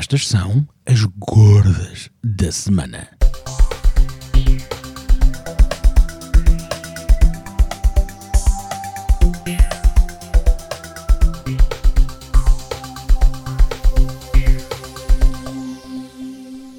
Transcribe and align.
estas 0.00 0.26
são 0.26 0.66
as 0.86 1.04
gordas 1.18 2.08
da 2.24 2.50
semana. 2.50 3.06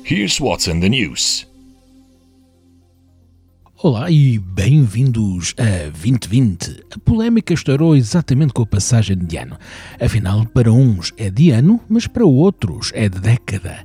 Here's 0.03 0.41
what's 0.41 0.67
in 0.67 0.79
the 0.79 0.89
news. 0.89 1.50
Olá 3.83 4.11
e 4.11 4.37
bem-vindos 4.37 5.55
a 5.57 5.89
2020. 5.89 6.83
A 6.91 6.99
polémica 6.99 7.51
estourou 7.51 7.95
exatamente 7.95 8.53
com 8.53 8.61
a 8.61 8.65
passagem 8.67 9.17
de 9.17 9.37
ano. 9.37 9.57
Afinal, 9.99 10.45
para 10.45 10.71
uns 10.71 11.11
é 11.17 11.31
de 11.31 11.49
ano, 11.49 11.81
mas 11.89 12.05
para 12.05 12.23
outros 12.23 12.91
é 12.93 13.09
de 13.09 13.19
década. 13.19 13.83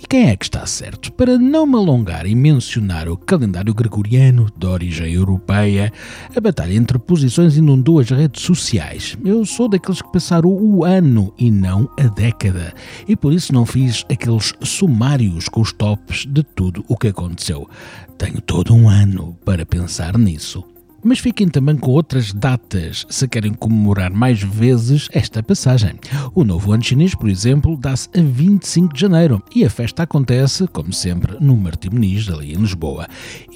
E 0.00 0.06
quem 0.06 0.28
é 0.28 0.36
que 0.36 0.44
está 0.44 0.64
certo? 0.64 1.12
Para 1.12 1.36
não 1.36 1.66
me 1.66 1.74
alongar 1.74 2.24
e 2.24 2.32
mencionar 2.32 3.08
o 3.08 3.16
calendário 3.16 3.74
gregoriano 3.74 4.46
de 4.56 4.64
origem 4.64 5.12
europeia, 5.12 5.92
a 6.34 6.40
batalha 6.40 6.72
entre 6.74 7.00
posições 7.00 7.56
inundou 7.56 7.98
as 7.98 8.08
redes 8.08 8.44
sociais. 8.44 9.18
Eu 9.24 9.44
sou 9.44 9.68
daqueles 9.68 10.00
que 10.00 10.12
passaram 10.12 10.50
o 10.50 10.84
ano 10.84 11.34
e 11.36 11.50
não 11.50 11.90
a 11.98 12.04
década, 12.04 12.72
e 13.08 13.16
por 13.16 13.32
isso 13.32 13.52
não 13.52 13.66
fiz 13.66 14.04
aqueles 14.08 14.54
sumários 14.62 15.48
com 15.48 15.60
os 15.60 15.72
tops 15.72 16.26
de 16.26 16.44
tudo 16.44 16.84
o 16.86 16.96
que 16.96 17.08
aconteceu. 17.08 17.68
Tenho 18.16 18.40
todo 18.40 18.72
um 18.72 18.88
ano 18.88 19.36
para 19.44 19.66
pensar 19.66 20.16
nisso. 20.16 20.64
Mas 21.02 21.20
fiquem 21.20 21.46
também 21.46 21.76
com 21.76 21.92
outras 21.92 22.32
datas 22.32 23.06
se 23.08 23.28
querem 23.28 23.54
comemorar 23.54 24.12
mais 24.12 24.42
vezes 24.42 25.08
esta 25.12 25.42
passagem. 25.42 25.94
O 26.34 26.42
novo 26.42 26.72
ano 26.72 26.82
chinês, 26.82 27.14
por 27.14 27.28
exemplo, 27.28 27.76
dá-se 27.76 28.08
a 28.16 28.20
25 28.20 28.94
de 28.94 29.00
janeiro 29.00 29.42
e 29.54 29.64
a 29.64 29.70
festa 29.70 30.02
acontece, 30.02 30.66
como 30.66 30.92
sempre, 30.92 31.36
no 31.40 31.56
Martim 31.56 31.90
Muniz, 31.90 32.28
ali 32.28 32.52
em 32.52 32.56
Lisboa. 32.56 33.06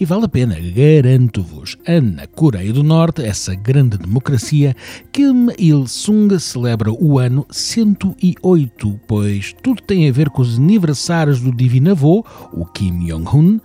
E 0.00 0.04
vale 0.04 0.26
a 0.26 0.28
pena, 0.28 0.54
garanto-vos, 0.54 1.76
na 2.14 2.26
Coreia 2.28 2.72
do 2.72 2.84
Norte, 2.84 3.22
essa 3.22 3.54
grande 3.54 3.98
democracia, 3.98 4.76
Kim 5.10 5.48
Il-sung 5.58 6.38
celebra 6.38 6.92
o 6.92 7.18
ano 7.18 7.44
108, 7.50 9.00
pois 9.06 9.52
tudo 9.62 9.82
tem 9.82 10.08
a 10.08 10.12
ver 10.12 10.30
com 10.30 10.42
os 10.42 10.58
aniversários 10.58 11.40
do 11.40 11.52
divino 11.54 11.90
avô, 11.90 12.24
o 12.52 12.64
Kim 12.66 13.06
Jong-un, 13.06 13.60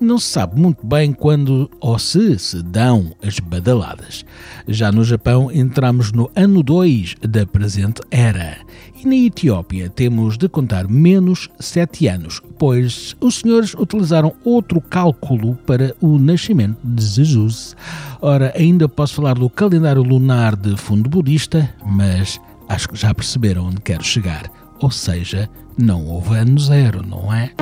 não 0.00 0.18
se 0.18 0.26
sabe 0.26 0.60
muito 0.60 0.86
bem 0.86 1.12
quando 1.12 1.70
ou 1.80 1.98
se 1.98 2.38
se 2.38 2.62
dão 2.62 3.12
as 3.22 3.38
badaladas. 3.38 4.24
Já 4.66 4.92
no 4.92 5.04
Japão 5.04 5.50
entramos 5.52 6.12
no 6.12 6.30
ano 6.36 6.62
2 6.62 7.16
da 7.22 7.44
presente 7.46 8.00
era 8.10 8.58
e 9.00 9.06
na 9.06 9.14
Etiópia 9.14 9.88
temos 9.88 10.36
de 10.36 10.48
contar 10.48 10.88
menos 10.88 11.48
7 11.60 12.08
anos, 12.08 12.42
pois 12.58 13.16
os 13.20 13.36
senhores 13.36 13.74
utilizaram 13.74 14.34
outro 14.44 14.80
cálculo 14.80 15.54
para 15.66 15.94
o 16.00 16.18
nascimento 16.18 16.78
de 16.82 17.04
Jesus. 17.04 17.76
Ora, 18.20 18.52
ainda 18.56 18.88
posso 18.88 19.14
falar 19.14 19.34
do 19.34 19.48
calendário 19.48 20.02
lunar 20.02 20.56
de 20.56 20.76
fundo 20.76 21.08
budista, 21.08 21.72
mas 21.86 22.40
acho 22.68 22.88
que 22.88 22.96
já 22.96 23.14
perceberam 23.14 23.66
onde 23.66 23.80
quero 23.80 24.02
chegar. 24.02 24.50
Ou 24.80 24.90
seja, 24.90 25.48
não 25.76 26.04
houve 26.06 26.36
ano 26.36 26.58
zero, 26.58 27.06
não 27.06 27.32
é? 27.32 27.52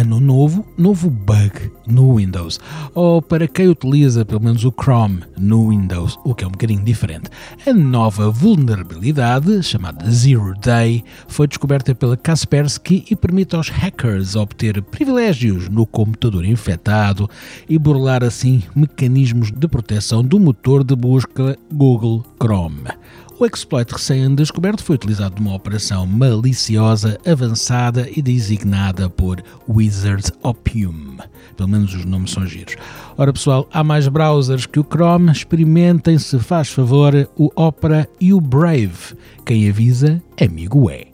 Ano 0.00 0.20
novo, 0.20 0.66
novo 0.76 1.08
bug 1.08 1.70
no 1.86 2.16
Windows. 2.16 2.60
Ou 2.94 3.22
para 3.22 3.48
quem 3.48 3.68
utiliza 3.68 4.24
pelo 4.24 4.42
menos 4.42 4.64
o 4.64 4.70
Chrome 4.72 5.22
no 5.38 5.70
Windows, 5.70 6.18
o 6.24 6.34
que 6.34 6.44
é 6.44 6.46
um 6.46 6.50
bocadinho 6.50 6.84
diferente. 6.84 7.30
A 7.66 7.72
nova 7.72 8.30
vulnerabilidade, 8.30 9.62
chamada 9.62 10.10
Zero 10.10 10.54
Day, 10.60 11.02
foi 11.28 11.46
descoberta 11.46 11.94
pela 11.94 12.16
Kaspersky 12.16 13.06
e 13.10 13.16
permite 13.16 13.56
aos 13.56 13.70
hackers 13.70 14.36
obter 14.36 14.82
privilégios 14.82 15.68
no 15.68 15.86
computador 15.86 16.44
infectado 16.44 17.28
e 17.68 17.78
burlar 17.78 18.22
assim 18.22 18.62
mecanismos 18.74 19.50
de 19.50 19.66
proteção 19.66 20.22
do 20.22 20.38
motor 20.38 20.84
de 20.84 20.94
busca 20.94 21.56
Google 21.72 22.22
Chrome. 22.38 22.84
O 23.38 23.44
exploit 23.44 23.92
recém-descoberto 23.92 24.82
foi 24.82 24.96
utilizado 24.96 25.42
numa 25.42 25.54
operação 25.54 26.06
maliciosa, 26.06 27.18
avançada 27.26 28.08
e 28.16 28.22
designada 28.22 29.10
por 29.10 29.42
Wizards 29.68 30.32
Opium. 30.42 31.18
Pelo 31.54 31.68
menos 31.68 31.94
os 31.94 32.06
nomes 32.06 32.30
são 32.30 32.46
giros. 32.46 32.76
Ora 33.18 33.34
pessoal, 33.34 33.68
há 33.70 33.84
mais 33.84 34.08
browsers 34.08 34.64
que 34.64 34.80
o 34.80 34.84
Chrome. 34.84 35.30
Experimentem, 35.30 36.18
se 36.18 36.38
faz 36.38 36.70
favor, 36.70 37.28
o 37.36 37.50
Opera 37.54 38.08
e 38.18 38.32
o 38.32 38.40
Brave. 38.40 39.14
Quem 39.44 39.68
avisa, 39.68 40.22
amigo 40.40 40.90
é. 40.90 41.08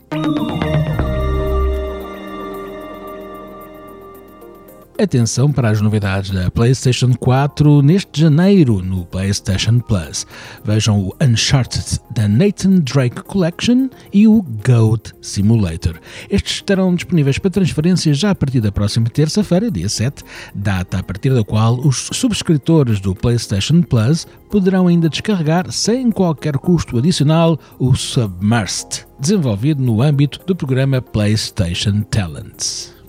Atenção 5.03 5.51
para 5.51 5.69
as 5.69 5.81
novidades 5.81 6.31
da 6.31 6.49
PlayStation 6.49 7.13
4 7.13 7.81
neste 7.81 8.21
janeiro 8.21 8.81
no 8.81 9.05
PlayStation 9.05 9.79
Plus. 9.79 10.25
Vejam 10.63 10.97
o 10.97 11.13
Uncharted 11.21 11.99
da 12.11 12.25
Nathan 12.25 12.79
Drake 12.79 13.21
Collection 13.21 13.89
e 14.13 14.29
o 14.29 14.41
Goat 14.65 15.11
Simulator. 15.21 15.99
Estes 16.29 16.53
estarão 16.53 16.95
disponíveis 16.95 17.37
para 17.37 17.51
transferência 17.51 18.13
já 18.13 18.29
a 18.29 18.35
partir 18.35 18.61
da 18.61 18.71
próxima 18.71 19.09
terça-feira, 19.09 19.69
dia 19.69 19.89
7, 19.89 20.23
data 20.55 20.99
a 20.99 21.03
partir 21.03 21.33
da 21.33 21.43
qual 21.43 21.77
os 21.81 22.09
subscritores 22.13 23.01
do 23.01 23.13
PlayStation 23.13 23.81
Plus 23.81 24.25
poderão 24.49 24.87
ainda 24.87 25.09
descarregar 25.09 25.69
sem 25.69 26.11
qualquer 26.11 26.57
custo 26.57 26.97
adicional 26.97 27.59
o 27.77 27.93
Submersed, 27.93 29.05
desenvolvido 29.19 29.83
no 29.83 30.01
âmbito 30.01 30.39
do 30.45 30.55
programa 30.55 31.01
PlayStation 31.01 32.03
Talents. 32.03 33.02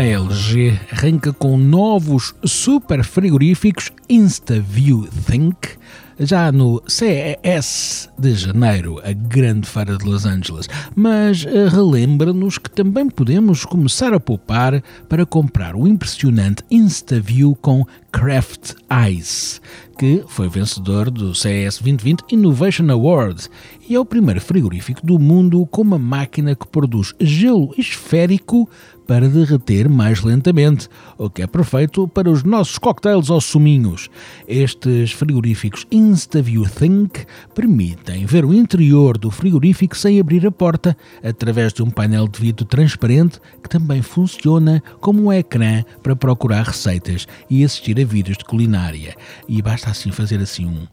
A 0.00 0.02
LG 0.02 0.80
arranca 0.92 1.30
com 1.30 1.58
novos 1.58 2.34
super 2.42 3.04
frigoríficos 3.04 3.92
InstaView 4.08 5.06
Think. 5.26 5.76
Já 6.18 6.50
no 6.50 6.82
CES 6.86 8.08
de 8.18 8.34
janeiro, 8.34 8.98
a 9.04 9.12
grande 9.12 9.68
feira 9.68 9.98
de 9.98 10.04
Los 10.06 10.24
Angeles, 10.24 10.70
mas 10.96 11.44
eh, 11.44 11.68
relembra-nos 11.68 12.56
que 12.56 12.70
também 12.70 13.10
podemos 13.10 13.66
começar 13.66 14.14
a 14.14 14.20
poupar 14.20 14.82
para 15.06 15.26
comprar 15.26 15.76
o 15.76 15.86
impressionante 15.86 16.64
InstaView 16.70 17.54
com 17.60 17.84
Craft 18.12 18.74
Ice, 19.10 19.60
que 19.98 20.24
foi 20.26 20.48
vencedor 20.48 21.10
do 21.10 21.34
CES 21.34 21.78
2020 21.78 22.24
Innovation 22.32 22.90
Award 22.90 23.48
e 23.88 23.94
é 23.94 24.00
o 24.00 24.04
primeiro 24.04 24.40
frigorífico 24.40 25.04
do 25.04 25.18
mundo 25.18 25.66
com 25.66 25.82
uma 25.82 25.98
máquina 25.98 26.54
que 26.54 26.66
produz 26.66 27.14
gelo 27.20 27.74
esférico 27.76 28.68
para 29.10 29.28
derreter 29.28 29.88
mais 29.88 30.22
lentamente, 30.22 30.88
o 31.18 31.28
que 31.28 31.42
é 31.42 31.46
perfeito 31.48 32.06
para 32.06 32.30
os 32.30 32.44
nossos 32.44 32.78
cocktails 32.78 33.28
ou 33.28 33.40
suminhos. 33.40 34.08
Estes 34.46 35.10
frigoríficos 35.10 35.84
InstaView 35.90 36.64
Think 36.68 37.26
permitem 37.52 38.24
ver 38.24 38.44
o 38.44 38.54
interior 38.54 39.18
do 39.18 39.28
frigorífico 39.28 39.98
sem 39.98 40.20
abrir 40.20 40.46
a 40.46 40.52
porta, 40.52 40.96
através 41.24 41.72
de 41.72 41.82
um 41.82 41.90
painel 41.90 42.28
de 42.28 42.40
vidro 42.40 42.64
transparente 42.64 43.40
que 43.60 43.68
também 43.68 44.00
funciona 44.00 44.80
como 45.00 45.24
um 45.24 45.32
ecrã 45.32 45.82
para 46.04 46.14
procurar 46.14 46.66
receitas 46.66 47.26
e 47.50 47.64
assistir 47.64 47.98
vídeos 48.04 48.38
de 48.38 48.44
culinária. 48.44 49.16
E 49.48 49.60
basta 49.62 49.90
assim 49.90 50.10
fazer 50.10 50.40
assim 50.40 50.66
um 50.66 50.86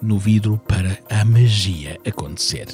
no 0.00 0.18
vidro 0.18 0.60
para 0.66 0.98
a 1.08 1.24
magia 1.24 1.98
acontecer. 2.04 2.66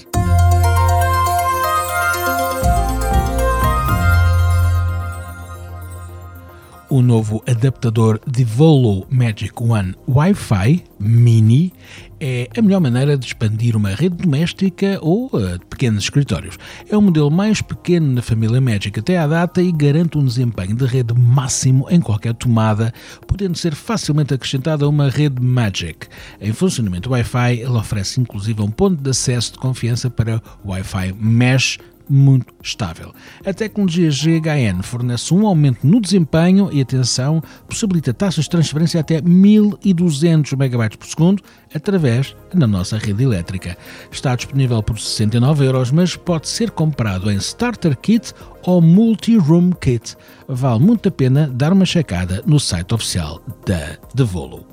O 6.91 7.03
novo 7.03 7.43
adaptador 7.47 8.21
Devolo 8.27 9.07
Magic 9.11 9.53
One 9.61 9.95
Wi-Fi 10.09 10.85
Mini 10.99 11.73
é 12.21 12.49
a 12.57 12.63
melhor 12.63 12.81
maneira 12.81 13.17
de 13.17 13.27
expandir 13.27 13.77
uma 13.77 13.91
rede 13.91 14.17
doméstica 14.17 14.99
ou 15.01 15.31
uh, 15.33 15.59
de 15.59 15.65
pequenos 15.67 16.05
escritórios. 16.05 16.59
É 16.89 16.97
o 16.97 17.03
modelo 17.03 17.31
mais 17.31 17.63
pequeno 17.63 18.13
na 18.13 18.23
família 18.23 18.61
Magic 18.61 18.99
até 18.99 19.19
à 19.19 19.27
data 19.27 19.63
e 19.63 19.71
garante 19.71 20.19
um 20.19 20.25
desempenho 20.25 20.75
de 20.75 20.85
rede 20.85 21.15
máximo 21.15 21.87
em 21.91 22.01
qualquer 22.01 22.35
tomada, 22.35 22.93
podendo 23.27 23.57
ser 23.57 23.75
facilmente 23.75 24.35
acrescentado 24.35 24.85
a 24.85 24.89
uma 24.89 25.09
rede 25.09 25.41
Magic. 25.41 26.09
Em 26.41 26.53
funcionamento 26.53 27.11
Wi-Fi, 27.11 27.61
ele 27.61 27.69
oferece 27.69 28.21
inclusive 28.21 28.61
um 28.63 28.71
ponto 28.71 29.01
de 29.03 29.11
acesso 29.11 29.53
de 29.53 29.59
confiança 29.59 30.11
para 30.11 30.43
Wi-Fi 30.65 31.15
Mesh 31.19 31.79
muito 32.09 32.53
estável. 32.63 33.13
A 33.45 33.53
tecnologia 33.53 34.11
GHN 34.11 34.83
fornece 34.83 35.33
um 35.35 35.47
aumento 35.47 35.87
no 35.87 36.01
desempenho 36.01 36.69
e, 36.73 36.81
atenção, 36.81 37.43
possibilita 37.69 38.15
taxas 38.15 38.45
de 38.45 38.51
transferência 38.51 39.01
até 39.01 39.21
1200 39.21 40.53
MB 40.53 40.97
por 40.99 41.07
segundo 41.07 41.43
através 41.75 42.35
da 42.55 42.67
nossa 42.67 42.99
rede 42.99 43.25
elétrica. 43.25 43.77
Está 44.11 44.35
disponível 44.35 44.83
por 44.83 44.99
69 44.99 45.67
euros, 45.67 45.91
mas 45.91 46.17
pode 46.17 46.49
ser 46.49 46.71
comprado 46.71 47.31
em 47.31 47.37
Starter 47.37 47.97
Kit 47.97 48.33
ou 48.63 48.81
Multi-Room 48.81 49.73
Kit. 49.73 50.17
Vale 50.47 50.81
muito 50.81 51.09
a 51.09 51.13
pena 51.13 51.49
dar 51.49 51.73
uma 51.73 51.85
checada 51.85 52.43
no 52.47 52.59
site 52.59 52.95
oficial 52.95 53.41
da 53.67 53.99
Devolo. 54.15 54.67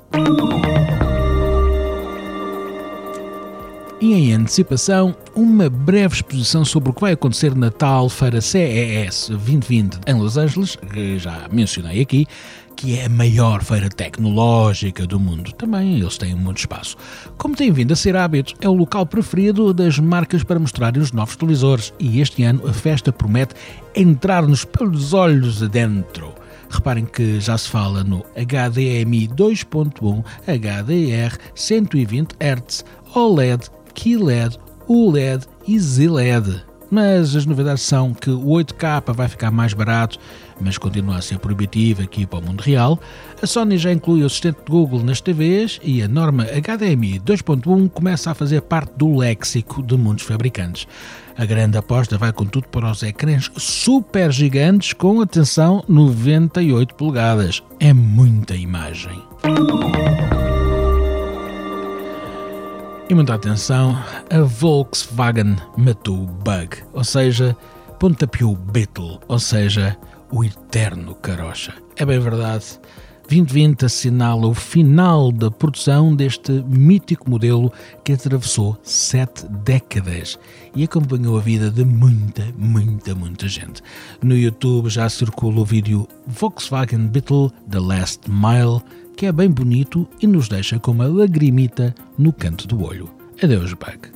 E 3.98 4.12
em 4.12 4.34
antecipação, 4.34 5.16
uma 5.34 5.70
breve 5.70 6.16
exposição 6.16 6.66
sobre 6.66 6.90
o 6.90 6.92
que 6.92 7.00
vai 7.00 7.12
acontecer 7.12 7.54
na 7.54 7.70
tal 7.70 8.10
Feira 8.10 8.42
CES 8.42 9.28
2020 9.30 10.00
em 10.06 10.14
Los 10.14 10.36
Angeles, 10.36 10.76
que 10.76 11.18
já 11.18 11.48
mencionei 11.50 12.02
aqui, 12.02 12.26
que 12.76 12.98
é 12.98 13.06
a 13.06 13.08
maior 13.08 13.64
feira 13.64 13.88
tecnológica 13.88 15.06
do 15.06 15.18
mundo. 15.18 15.50
Também 15.52 15.98
eles 15.98 16.18
têm 16.18 16.34
muito 16.34 16.58
espaço. 16.58 16.94
Como 17.38 17.56
tem 17.56 17.72
vindo 17.72 17.92
a 17.92 17.96
ser 17.96 18.16
hábito, 18.16 18.52
é 18.60 18.68
o 18.68 18.74
local 18.74 19.06
preferido 19.06 19.72
das 19.72 19.98
marcas 19.98 20.44
para 20.44 20.60
mostrarem 20.60 21.02
os 21.02 21.10
novos 21.10 21.34
televisores 21.34 21.94
e 21.98 22.20
este 22.20 22.42
ano 22.42 22.68
a 22.68 22.74
festa 22.74 23.10
promete 23.10 23.54
entrar-nos 23.94 24.62
pelos 24.66 25.14
olhos 25.14 25.62
adentro. 25.62 26.34
Reparem 26.68 27.06
que 27.06 27.40
já 27.40 27.56
se 27.56 27.70
fala 27.70 28.04
no 28.04 28.18
HDMI 28.34 29.28
2.1, 29.28 30.22
HDR 30.46 31.38
120 31.54 32.34
Hz, 32.38 32.84
OLED, 33.14 33.70
QLED, 33.96 34.58
OLED 34.86 35.46
e 35.66 35.78
ZLED. 35.78 36.64
Mas 36.90 37.34
as 37.34 37.44
novidades 37.44 37.82
são 37.82 38.14
que 38.14 38.30
o 38.30 38.44
8K 38.44 39.12
vai 39.12 39.26
ficar 39.26 39.50
mais 39.50 39.74
barato, 39.74 40.18
mas 40.60 40.78
continua 40.78 41.16
a 41.16 41.22
ser 41.22 41.38
proibitivo 41.38 42.02
aqui 42.02 42.24
para 42.24 42.38
o 42.38 42.42
mundo 42.42 42.60
real. 42.60 43.00
A 43.42 43.46
Sony 43.46 43.76
já 43.76 43.92
inclui 43.92 44.22
o 44.22 44.26
assistente 44.26 44.58
de 44.64 44.70
Google 44.70 45.02
nas 45.02 45.20
TVs 45.20 45.80
e 45.82 46.00
a 46.00 46.08
norma 46.08 46.44
HDMI 46.44 47.18
2.1 47.20 47.90
começa 47.90 48.30
a 48.30 48.34
fazer 48.34 48.62
parte 48.62 48.92
do 48.96 49.16
léxico 49.16 49.82
de 49.82 49.96
muitos 49.96 50.24
fabricantes. 50.24 50.86
A 51.36 51.44
grande 51.44 51.76
aposta 51.76 52.16
vai, 52.16 52.32
contudo, 52.32 52.68
para 52.68 52.90
os 52.90 53.02
ecrãs 53.02 53.50
super 53.56 54.30
gigantes 54.30 54.92
com, 54.92 55.20
atenção, 55.20 55.84
98 55.88 56.94
polegadas. 56.94 57.62
É 57.80 57.92
muita 57.92 58.54
imagem. 58.54 59.22
E 63.08 63.14
muita 63.14 63.34
atenção, 63.34 63.96
a 64.30 64.40
Volkswagen 64.40 65.56
matou 65.76 66.24
o 66.24 66.26
bug, 66.26 66.78
ou 66.92 67.04
seja, 67.04 67.56
pontapeou 68.00 68.52
o 68.52 68.56
Beetle, 68.56 69.20
ou 69.28 69.38
seja, 69.38 69.96
o 70.32 70.42
eterno 70.42 71.14
carocha. 71.14 71.72
É 71.94 72.04
bem 72.04 72.18
verdade, 72.18 72.80
2020 73.28 73.84
assinala 73.84 74.46
o 74.46 74.54
final 74.54 75.32
da 75.32 75.50
produção 75.50 76.14
deste 76.14 76.52
mítico 76.68 77.28
modelo 77.28 77.72
que 78.04 78.12
atravessou 78.12 78.78
sete 78.84 79.46
décadas 79.64 80.38
e 80.74 80.84
acompanhou 80.84 81.36
a 81.36 81.40
vida 81.40 81.68
de 81.70 81.84
muita, 81.84 82.46
muita, 82.56 83.14
muita 83.16 83.48
gente. 83.48 83.82
No 84.22 84.36
YouTube 84.36 84.88
já 84.88 85.08
circula 85.08 85.60
o 85.60 85.64
vídeo 85.64 86.06
Volkswagen 86.26 87.08
Beetle 87.08 87.50
The 87.68 87.80
Last 87.80 88.30
Mile 88.30 88.80
que 89.16 89.26
é 89.26 89.32
bem 89.32 89.50
bonito 89.50 90.06
e 90.20 90.26
nos 90.26 90.48
deixa 90.48 90.78
com 90.78 90.92
uma 90.92 91.08
lagrimita 91.08 91.94
no 92.16 92.32
canto 92.32 92.68
do 92.68 92.84
olho. 92.84 93.10
Adeus, 93.42 93.72
Bug. 93.72 94.15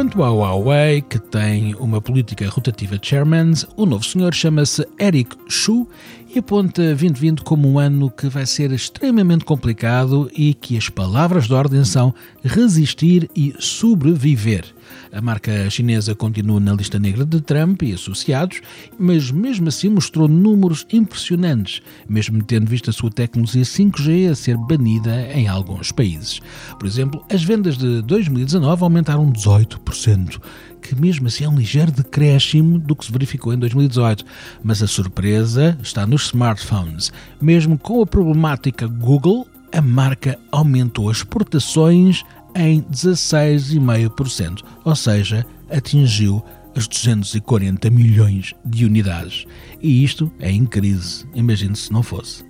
Quanto 0.00 0.22
ao 0.22 0.38
Huawei, 0.38 1.02
que 1.02 1.18
tem 1.18 1.74
uma 1.74 2.00
política 2.00 2.48
rotativa 2.48 2.96
de 2.96 3.06
chairmans, 3.06 3.66
o 3.76 3.84
novo 3.84 4.02
senhor 4.02 4.32
chama-se 4.32 4.88
Eric 4.98 5.36
Xu 5.46 5.86
e 6.34 6.38
aponta 6.38 6.82
2020 6.82 7.42
como 7.42 7.70
um 7.70 7.78
ano 7.78 8.10
que 8.10 8.26
vai 8.26 8.46
ser 8.46 8.72
extremamente 8.72 9.44
complicado 9.44 10.30
e 10.34 10.54
que 10.54 10.78
as 10.78 10.88
palavras 10.88 11.46
de 11.46 11.52
ordem 11.52 11.84
são 11.84 12.14
resistir 12.42 13.30
e 13.36 13.54
sobreviver. 13.58 14.64
A 15.12 15.20
marca 15.20 15.68
chinesa 15.70 16.14
continua 16.14 16.60
na 16.60 16.72
lista 16.72 16.98
negra 16.98 17.24
de 17.24 17.40
Trump 17.40 17.82
e 17.82 17.92
associados, 17.92 18.60
mas 18.98 19.30
mesmo 19.30 19.68
assim 19.68 19.88
mostrou 19.88 20.28
números 20.28 20.86
impressionantes, 20.92 21.82
mesmo 22.08 22.42
tendo 22.42 22.68
visto 22.68 22.90
a 22.90 22.92
sua 22.92 23.10
tecnologia 23.10 23.62
5G 23.62 24.30
a 24.30 24.34
ser 24.34 24.56
banida 24.56 25.28
em 25.32 25.48
alguns 25.48 25.92
países. 25.92 26.40
Por 26.78 26.86
exemplo, 26.86 27.24
as 27.30 27.42
vendas 27.42 27.76
de 27.76 28.02
2019 28.02 28.82
aumentaram 28.82 29.30
18% 29.30 30.40
que 30.80 30.98
mesmo 30.98 31.26
assim 31.26 31.44
é 31.44 31.48
um 31.48 31.56
ligeiro 31.56 31.92
decréscimo 31.92 32.78
do 32.78 32.96
que 32.96 33.04
se 33.04 33.12
verificou 33.12 33.52
em 33.52 33.58
2018. 33.58 34.24
Mas 34.62 34.82
a 34.82 34.86
surpresa 34.86 35.78
está 35.82 36.06
nos 36.06 36.26
smartphones. 36.26 37.12
Mesmo 37.40 37.78
com 37.78 38.02
a 38.02 38.06
problemática 38.06 38.86
Google, 38.86 39.46
a 39.72 39.80
marca 39.80 40.38
aumentou 40.50 41.10
as 41.10 41.18
exportações 41.18 42.24
em 42.54 42.82
16,5%, 42.82 44.62
ou 44.84 44.96
seja, 44.96 45.46
atingiu 45.70 46.44
as 46.74 46.86
240 46.86 47.90
milhões 47.90 48.54
de 48.64 48.84
unidades. 48.84 49.44
E 49.80 50.04
isto 50.04 50.30
é 50.38 50.50
em 50.50 50.64
crise, 50.64 51.26
imagine 51.34 51.76
se 51.76 51.92
não 51.92 52.02
fosse. 52.02 52.44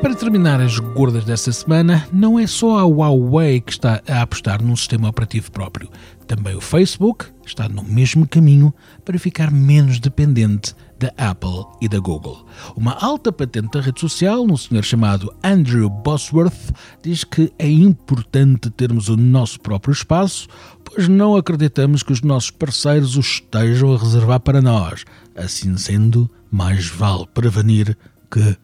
Para 0.00 0.14
terminar 0.14 0.60
as 0.60 0.78
gordas 0.78 1.24
desta 1.24 1.50
semana, 1.50 2.06
não 2.12 2.38
é 2.38 2.46
só 2.46 2.78
a 2.78 2.84
Huawei 2.84 3.60
que 3.60 3.72
está 3.72 4.00
a 4.06 4.22
apostar 4.22 4.62
num 4.62 4.76
sistema 4.76 5.08
operativo 5.08 5.50
próprio. 5.50 5.90
Também 6.26 6.54
o 6.54 6.60
Facebook 6.60 7.26
está 7.44 7.68
no 7.68 7.82
mesmo 7.82 8.28
caminho 8.28 8.72
para 9.04 9.18
ficar 9.18 9.50
menos 9.50 9.98
dependente 9.98 10.74
da 10.98 11.12
Apple 11.16 11.64
e 11.80 11.88
da 11.88 11.98
Google. 11.98 12.46
Uma 12.76 12.92
alta 12.92 13.32
patente 13.32 13.70
da 13.72 13.80
rede 13.80 14.00
social, 14.00 14.44
um 14.44 14.56
senhor 14.56 14.82
chamado 14.84 15.34
Andrew 15.42 15.88
Bosworth, 15.88 16.72
diz 17.02 17.24
que 17.24 17.52
é 17.58 17.68
importante 17.68 18.70
termos 18.70 19.08
o 19.08 19.16
nosso 19.16 19.60
próprio 19.60 19.92
espaço, 19.92 20.48
pois 20.84 21.08
não 21.08 21.36
acreditamos 21.36 22.02
que 22.02 22.12
os 22.12 22.22
nossos 22.22 22.50
parceiros 22.50 23.16
o 23.16 23.20
estejam 23.20 23.94
a 23.94 23.98
reservar 23.98 24.40
para 24.40 24.62
nós. 24.62 25.04
Assim 25.34 25.76
sendo, 25.76 26.30
mais 26.50 26.88
vale 26.88 27.26
prevenir 27.32 27.96
que 28.30 28.56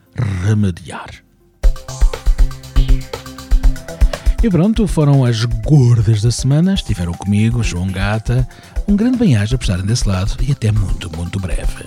remediar. 0.44 1.23
E 4.43 4.50
pronto, 4.50 4.88
foram 4.88 5.25
as 5.25 5.44
gordas 5.44 6.20
da 6.20 6.32
semana. 6.32 6.75
Estiveram 6.75 7.12
comigo, 7.12 7.62
João 7.62 7.87
Gata. 7.87 8.49
Um 8.88 8.96
grande 8.96 9.17
bem-aja 9.17 9.56
por 9.56 9.62
estarem 9.62 9.87
desse 9.87 10.08
lado 10.08 10.34
e 10.43 10.50
até 10.50 10.73
muito, 10.73 11.08
muito 11.17 11.38
breve. 11.38 11.87